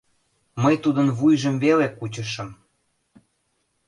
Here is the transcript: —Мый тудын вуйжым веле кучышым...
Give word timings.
—Мый 0.63 0.75
тудын 0.83 1.07
вуйжым 1.17 1.55
веле 1.63 1.87
кучышым... 1.97 2.49